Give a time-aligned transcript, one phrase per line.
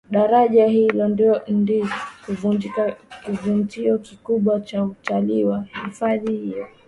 [0.09, 1.07] daraja hilo
[1.47, 1.87] ni
[3.27, 6.67] kivutio kikubwa cha utalii wa hifadhi hiyo